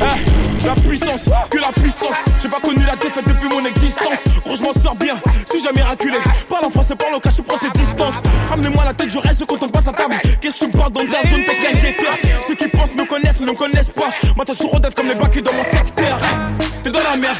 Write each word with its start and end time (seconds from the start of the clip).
Ah, 0.00 0.14
la 0.64 0.74
puissance, 0.74 1.28
que 1.50 1.58
la 1.58 1.72
puissance. 1.72 2.16
J'ai 2.40 2.48
pas 2.48 2.60
connu 2.60 2.82
la 2.84 2.96
défaite 2.96 3.26
depuis 3.26 3.48
mon 3.48 3.64
existence. 3.64 4.18
Gros, 4.44 4.56
je 4.56 4.62
m'en 4.62 4.72
sors 4.72 4.94
bien, 4.96 5.14
suis 5.50 5.62
jamais 5.62 5.82
raculé. 5.82 6.18
Parle 6.48 6.66
en 6.66 6.70
français, 6.70 6.94
parle 6.96 7.14
au 7.14 7.20
cas, 7.20 7.30
je 7.30 7.42
prends 7.42 7.58
tes 7.58 7.70
distances. 7.70 8.14
Ramenez-moi 8.48 8.84
la 8.84 8.94
tête, 8.94 9.10
je 9.10 9.18
reste 9.18 9.44
quand 9.46 9.62
on 9.62 9.68
passe 9.68 9.88
à 9.88 9.92
table. 9.92 10.16
Qu'est-ce 10.40 10.60
que 10.60 10.64
tu 10.64 10.76
me 10.76 10.78
parles 10.78 10.92
dans 10.92 11.06
ta 11.06 11.28
zone, 11.28 11.44
t'es 11.46 11.56
quel 11.60 11.76
guetteur 11.76 12.14
Ceux 12.48 12.54
qui 12.54 12.68
pensent 12.68 12.94
me 12.94 13.04
connaissent, 13.04 13.40
ne 13.40 13.46
me 13.46 13.54
connaissent 13.54 13.92
pas. 13.92 14.10
Moi, 14.36 14.44
t'as 14.44 14.54
toujours 14.54 14.80
comme 14.96 15.08
les 15.08 15.14
bacs 15.14 15.42
dans 15.42 15.52
mon 15.52 15.64
secteur. 15.64 16.18
T'es 16.82 16.90
dans 16.90 17.02
la 17.02 17.16
merde. 17.16 17.38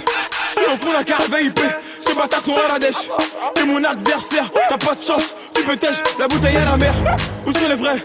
Je 0.54 0.58
suis 0.58 0.66
au 0.66 0.76
fond 0.76 0.92
la 0.92 1.02
caravane 1.02 1.46
IP, 1.46 1.60
ces 2.00 2.14
bâtards 2.14 2.40
sont 2.40 2.54
à 2.54 2.72
la 2.74 2.78
dèche. 2.78 3.08
T'es 3.54 3.64
mon 3.64 3.82
adversaire, 3.82 4.44
t'as 4.68 4.76
pas 4.76 4.94
de 4.94 5.02
chance, 5.02 5.34
tu 5.54 5.62
peux 5.62 5.76
tèche, 5.76 6.02
la 6.18 6.28
bouteille 6.28 6.56
à 6.56 6.66
la 6.66 6.76
mer. 6.76 6.92
Où 7.46 7.52
sont 7.52 7.68
les 7.68 7.74
vrais? 7.74 7.96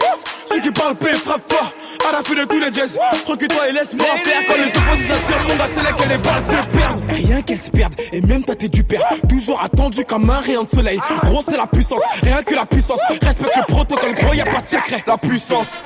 Ceux 0.48 0.60
qui 0.60 0.70
parlent 0.70 0.94
paix, 0.96 1.14
frappe 1.14 1.52
fort, 1.52 1.72
à 2.08 2.12
la 2.12 2.22
fin 2.22 2.34
de 2.34 2.44
tous 2.44 2.58
les 2.58 2.72
jazz. 2.72 2.98
Recule-toi 3.26 3.68
et 3.68 3.72
laisse-moi 3.72 4.06
faire. 4.24 4.40
Quand 4.46 4.54
les 4.54 4.68
oppositions 4.68 5.36
on 5.44 5.56
va 5.56 5.64
c'est 5.66 6.04
que 6.04 6.08
les 6.08 6.18
balles 6.18 6.44
se 6.44 6.68
perdent. 6.68 7.10
Rien 7.10 7.42
qu'elles 7.42 7.60
se 7.60 7.70
perdent, 7.70 7.94
et 8.12 8.20
même 8.20 8.44
toi 8.44 8.54
t'es 8.54 8.68
du 8.68 8.84
père. 8.84 9.02
Toujours 9.28 9.60
attendu 9.62 10.04
comme 10.04 10.30
un 10.30 10.40
rayon 10.40 10.64
de 10.64 10.68
soleil. 10.68 11.00
Gros, 11.24 11.42
c'est 11.42 11.56
la 11.56 11.66
puissance, 11.66 12.02
rien 12.22 12.42
que 12.42 12.54
la 12.54 12.66
puissance. 12.66 13.00
Respecte 13.22 13.56
le 13.56 13.72
protocole, 13.72 14.14
gros, 14.14 14.34
y 14.34 14.40
a 14.40 14.46
pas 14.46 14.60
de 14.60 14.66
secret. 14.66 15.04
La 15.06 15.18
puissance. 15.18 15.82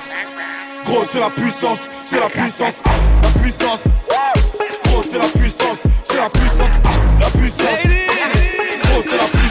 Gros, 0.85 1.03
c'est 1.11 1.19
la 1.19 1.29
puissance, 1.29 1.89
c'est 2.05 2.19
la 2.19 2.29
puissance, 2.29 2.81
la 3.23 3.41
puissance 3.41 3.83
c'est 5.01 5.17
la 5.17 5.27
puissance, 5.27 5.83
c'est 6.03 6.17
la 6.17 6.29
puissance, 6.29 6.79
la 7.19 7.29
puissance. 7.29 7.83
Gros, 8.83 9.01
c'est 9.01 9.17
la 9.17 9.23
puissance, 9.23 9.42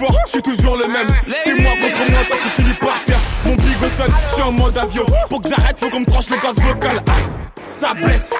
fort, 0.00 0.18
je 0.26 0.30
suis 0.30 0.42
toujours 0.42 0.76
le 0.76 0.86
même. 0.86 1.06
C'est 1.44 1.54
moi 1.54 1.72
contre 1.72 2.10
moi, 2.10 2.20
toi 2.26 2.36
tu 2.42 2.62
finis 2.62 2.74
par 2.74 3.04
terre. 3.04 3.20
Mon 3.44 3.54
big 3.54 3.76
son, 3.96 4.04
je 4.28 4.34
suis 4.34 4.42
en 4.42 4.52
mode 4.52 4.78
avion. 4.78 5.04
Pour 5.28 5.40
que 5.40 5.48
j'arrête, 5.48 5.78
faut 5.78 5.90
qu'on 5.90 6.00
me 6.00 6.06
tranche 6.06 6.30
le 6.30 6.36
gaz 6.36 6.54
vocal. 6.56 6.96
Ça 7.68 7.94
blesse. 7.94 8.30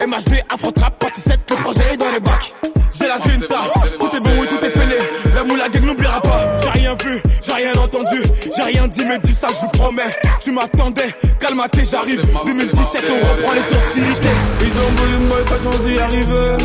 MHD, 0.00 0.42
Afro 0.52 0.70
Trap, 0.70 0.98
partie 0.98 1.20
7, 1.20 1.40
le 1.50 1.56
projet 1.56 1.92
est 1.92 1.96
dans 1.96 2.10
les 2.10 2.20
bacs. 2.20 2.54
J'ai 2.92 3.06
la 3.06 3.18
grinta, 3.18 3.60
tout 4.00 4.16
est 4.16 4.20
bon, 4.20 4.30
oui, 4.40 4.48
tout 4.48 4.64
est 4.64 4.70
fêlé. 4.70 4.98
La 5.34 5.44
moula 5.44 5.68
gang 5.68 5.84
n'oubliera 5.84 6.20
pas. 6.20 6.58
J'ai 6.62 6.70
rien 6.70 6.96
vu, 7.04 7.20
j'ai 7.42 7.52
rien 7.52 7.72
entendu, 7.74 8.20
j'ai 8.56 8.62
rien 8.62 8.88
dit, 8.88 9.04
mais 9.06 9.18
du 9.18 9.32
ça, 9.32 9.48
je 9.48 9.60
vous 9.60 9.68
promets. 9.68 10.10
Tu 10.40 10.50
m'attendais, 10.50 11.14
calme-toi, 11.38 11.82
j'arrive. 11.88 12.22
2017, 12.44 13.04
on 13.10 13.28
reprend 13.28 13.52
les 13.52 13.76
hostilités. 13.76 14.36
Ils 14.62 14.80
ont 14.80 14.90
voulu 14.96 15.16
me 15.26 15.44
pas 15.44 15.58
sans 15.58 15.88
y 15.88 15.98
arriver. 16.00 16.56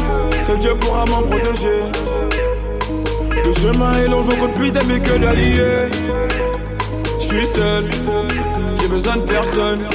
Seul 0.48 0.60
Dieu 0.60 0.76
pourra 0.76 1.06
m'en 1.06 1.22
protéger. 1.22 2.55
Le 3.44 3.54
chemin 3.54 3.92
est 3.94 4.08
long, 4.08 4.22
j'en 4.22 4.36
compte 4.38 4.54
plus 4.56 4.72
d'amis 4.72 5.02
que 5.02 5.18
d'alliés. 5.18 5.90
Je 7.20 7.26
suis 7.26 7.46
seul, 7.46 7.86
j'ai 8.80 8.88
besoin 8.88 9.18
de 9.18 9.22
personne. 9.22 9.88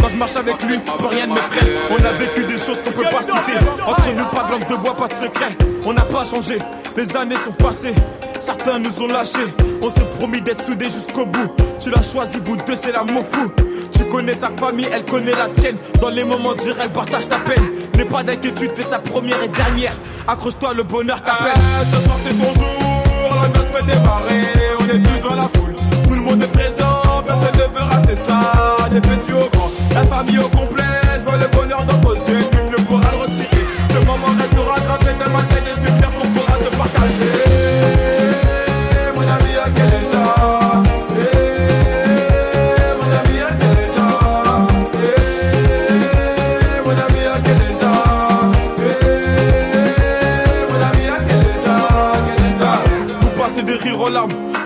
Quand 0.00 0.08
je 0.08 0.16
marche 0.16 0.36
avec 0.36 0.62
lui, 0.62 0.78
rien 1.10 1.26
ne 1.26 1.34
m'effraie. 1.34 1.66
On 1.90 2.04
a 2.04 2.12
vécu 2.12 2.44
des 2.44 2.58
choses 2.58 2.82
qu'on 2.82 2.92
peut 2.92 3.02
pas 3.02 3.22
citer. 3.22 3.58
Entre 3.86 4.12
nous, 4.14 4.24
pas 4.24 4.58
de 4.58 4.74
de 4.74 4.80
bois, 4.80 4.96
pas 4.96 5.08
de 5.08 5.14
secret. 5.14 5.56
On 5.84 5.92
n'a 5.92 6.02
pas 6.02 6.24
changé, 6.24 6.58
les 6.96 7.16
années 7.16 7.36
sont 7.44 7.52
passées. 7.52 7.94
Certains 8.40 8.78
nous 8.78 9.02
ont 9.02 9.06
lâchés. 9.08 9.54
On 9.82 9.90
s'est 9.90 10.08
promis 10.18 10.40
d'être 10.40 10.64
soudés 10.64 10.90
jusqu'au 10.90 11.26
bout. 11.26 11.50
Tu 11.80 11.90
l'as 11.90 12.02
choisi, 12.02 12.38
vous 12.44 12.56
deux, 12.56 12.76
c'est 12.80 12.92
l'amour 12.92 13.24
fou. 13.30 13.50
Tu 13.96 14.04
connais 14.04 14.34
sa 14.34 14.50
famille, 14.50 14.88
elle 14.92 15.04
connaît 15.04 15.32
la 15.32 15.48
tienne. 15.48 15.76
Dans 16.00 16.10
les 16.10 16.24
moments 16.24 16.54
durs, 16.54 16.76
elle 16.82 16.90
partage 16.90 17.28
ta 17.28 17.38
peine. 17.38 17.70
N'aie 17.96 18.04
pas 18.04 18.22
d'inquiétude, 18.22 18.74
t'es 18.74 18.82
sa 18.82 18.98
première 18.98 19.42
et 19.42 19.48
dernière. 19.48 19.92
Accroche-toi, 20.28 20.74
le 20.74 20.82
bonheur 20.82 21.22
t'appelle. 21.22 21.52
Ah, 21.54 21.84
ce 21.84 22.00
soir, 22.00 22.16
c'est 22.24 22.34
ton 22.34 22.52
jour, 22.54 23.40
la 23.42 23.48
noce 23.48 23.68
fait 23.68 23.86
démarrer. 23.86 24.42
On 24.80 24.84
est 24.84 25.02
tous 25.02 25.28
dans 25.28 25.34
la 25.34 25.48
foule, 25.54 25.74
tout 26.06 26.14
le 26.14 26.20
monde 26.20 26.42
est 26.42 26.52
présent. 26.52 27.00
Personne 27.26 27.54
ne 27.54 27.78
veut 27.78 27.84
rater 27.84 28.16
ça. 28.16 28.88
Des 28.90 29.00
petits 29.00 29.32
au 29.32 29.48
grand, 29.50 29.70
la 29.94 30.04
famille 30.04 30.38
au 30.38 30.42
complet. 30.42 30.55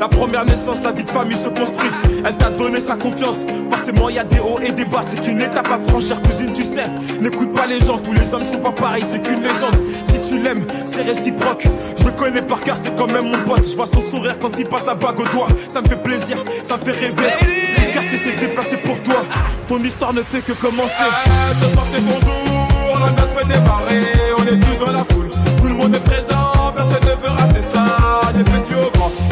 La 0.00 0.09
première 0.09 0.47
naissance, 0.47 0.83
la 0.83 0.93
vie 0.93 1.05
de 1.05 1.11
famille 1.11 1.37
se 1.37 1.50
construit. 1.50 1.91
Elle 2.25 2.34
t'a 2.38 2.49
donné 2.49 2.81
sa 2.81 2.97
confiance. 2.97 3.37
Forcément, 3.69 4.09
il 4.09 4.16
y 4.16 4.19
a 4.19 4.25
des 4.25 4.38
hauts 4.38 4.59
et 4.59 4.72
des 4.72 4.87
bas. 4.87 5.03
C'est 5.03 5.21
qu'une 5.21 5.43
étape 5.43 5.69
à 5.71 5.78
franchir, 5.91 6.22
cousine, 6.22 6.55
tu 6.55 6.65
sais. 6.65 6.87
N'écoute 7.21 7.53
pas 7.53 7.66
les 7.66 7.81
gens, 7.81 7.99
tous 7.99 8.15
les 8.15 8.33
hommes 8.33 8.47
sont 8.47 8.60
pas 8.60 8.72
pareils. 8.72 9.05
C'est 9.06 9.21
qu'une 9.21 9.43
légende. 9.43 9.77
Si 10.06 10.19
tu 10.27 10.39
l'aimes, 10.43 10.65
c'est 10.87 11.03
réciproque. 11.03 11.69
Je 11.99 12.05
le 12.06 12.12
connais 12.12 12.41
par 12.41 12.62
cœur, 12.62 12.78
c'est 12.83 12.97
quand 12.97 13.12
même 13.12 13.31
mon 13.31 13.44
pote. 13.44 13.69
Je 13.71 13.77
vois 13.77 13.84
son 13.84 14.00
sourire 14.00 14.37
quand 14.41 14.59
il 14.59 14.65
passe 14.65 14.87
la 14.87 14.94
bague 14.94 15.21
au 15.21 15.25
doigt. 15.25 15.49
Ça 15.69 15.83
me 15.83 15.89
fait 15.89 16.03
plaisir, 16.03 16.39
ça 16.62 16.78
me 16.78 16.83
fait 16.83 16.93
rêver. 16.93 17.93
Car 17.93 18.03
si 18.03 18.16
c'est 18.16 18.41
déplacé 18.41 18.78
pour 18.78 18.99
toi, 19.03 19.22
ton 19.69 19.83
histoire 19.84 20.15
ne 20.15 20.22
fait 20.22 20.41
que 20.41 20.53
commencer. 20.53 20.94
Ah, 20.99 21.53
ce 21.60 21.69
soir, 21.69 21.84
c'est 21.93 22.00
ton 22.00 22.19
jour. 22.21 22.99
La 22.99 23.22
fait 23.22 23.47
démarrer. 23.47 24.00
On 24.39 24.47
est 24.47 24.59
tous 24.60 24.83
dans 24.83 24.93
la 24.93 25.05
foule. 25.05 25.31
Tout 25.60 25.69
le 25.69 25.75
monde 25.75 25.94
est 25.94 26.05
présent. 26.05 26.72
Personne 26.75 27.05
ne 27.05 27.59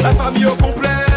La 0.01 0.15
famille 0.15 0.45
au 0.45 0.55
complet, 0.55 1.08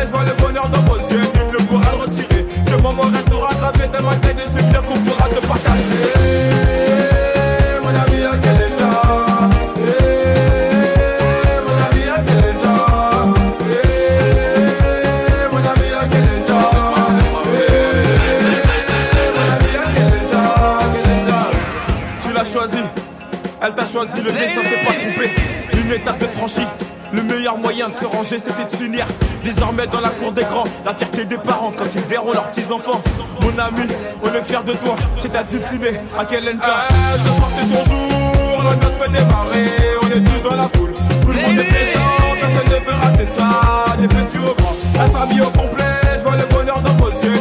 Dans 29.90 30.00
la 30.00 30.10
cour 30.10 30.30
des 30.30 30.42
grands, 30.42 30.62
la 30.84 30.94
fierté 30.94 31.24
des 31.24 31.38
parents 31.38 31.72
quand 31.76 31.86
ils 31.92 32.02
verront 32.02 32.32
leurs 32.32 32.48
petits-enfants. 32.50 33.00
Mon 33.40 33.48
ami, 33.58 33.88
on 34.22 34.32
est 34.32 34.44
fiers 34.44 34.62
de 34.64 34.74
toi, 34.74 34.94
c'est 35.20 35.34
à 35.34 35.42
dessiner 35.42 35.98
à 36.16 36.24
quel 36.24 36.48
end 36.48 36.58
ah, 36.62 36.86
Ce 37.16 37.32
soir, 37.32 37.48
c'est 37.50 37.66
ton 37.66 37.84
jour, 37.84 38.62
la 38.62 38.76
noce 38.76 38.94
fait 39.00 39.10
démarrer. 39.10 39.66
On 40.02 40.06
est 40.06 40.22
tous 40.22 40.48
dans 40.48 40.54
la 40.54 40.68
foule, 40.68 40.94
tout 41.22 41.32
le 41.32 41.34
monde 41.34 41.58
est 41.58 41.64
présent, 41.64 42.00
personne 42.40 42.70
ne 42.70 42.84
veut 42.84 43.00
rater 43.02 43.26
ça. 43.26 43.96
Des 43.98 44.06
petits 44.06 44.38
au 44.38 44.54
grand, 44.54 44.76
la 44.94 45.10
famille 45.10 45.40
au 45.40 45.50
complet. 45.50 45.84
Je 46.16 46.22
vois 46.22 46.36
le 46.36 46.44
bonheur 46.44 46.80
dans 46.80 46.94
vos 46.94 47.10
yeux, 47.10 47.34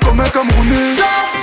comme 0.00 0.20
un 0.20 0.28
Camerounais. 0.30 1.33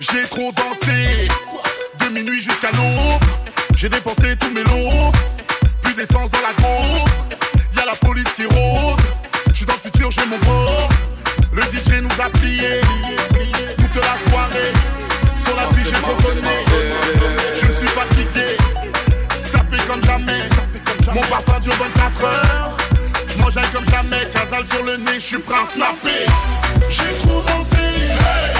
J'ai 0.00 0.22
trop 0.22 0.50
dansé, 0.52 1.28
de 2.00 2.14
minuit 2.14 2.40
jusqu'à 2.40 2.70
l'aube. 2.70 3.22
J'ai 3.76 3.90
dépensé 3.90 4.34
tous 4.40 4.50
mes 4.54 4.62
lots, 4.64 5.12
plus 5.82 5.92
d'essence 5.92 6.30
dans 6.30 6.40
la 6.40 6.54
groupe. 6.54 7.10
Y'a 7.76 7.84
la 7.84 7.94
police 7.94 8.32
qui 8.34 8.46
rôde, 8.46 8.98
j'suis 9.52 9.66
dans 9.66 9.74
le 9.74 9.78
futur, 9.78 10.10
j'ai 10.10 10.24
mon 10.24 10.38
bord. 10.38 10.88
Le 11.52 11.60
DJ 11.64 12.00
nous 12.00 12.24
a 12.24 12.30
pliés, 12.30 12.80
toute 13.76 14.02
la 14.02 14.30
soirée. 14.30 14.72
Sur 15.36 15.54
la 15.56 15.64
pluie, 15.64 15.84
j'ai 15.84 15.96
reconnu. 15.96 16.48
Je 17.52 17.70
suis 17.70 17.88
fatigué, 17.88 18.56
sapé 19.52 19.76
comme 19.86 20.02
jamais. 20.02 20.40
Mon 21.14 21.20
parfum 21.20 21.60
dure 21.60 21.74
24 21.74 22.24
heures. 22.24 22.76
J'mangeais 23.28 23.68
comme 23.74 23.86
jamais, 23.90 24.26
casal 24.32 24.64
sur 24.66 24.82
le 24.82 24.96
nez, 24.96 25.20
j'suis 25.20 25.38
prêt 25.40 25.56
à 25.56 25.70
snapper. 25.70 26.24
J'ai 26.88 27.12
trop 27.20 27.42
dansé. 27.42 28.59